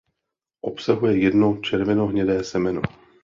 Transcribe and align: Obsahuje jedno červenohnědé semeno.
Obsahuje 0.61 1.17
jedno 1.17 1.57
červenohnědé 1.57 2.43
semeno. 2.43 2.81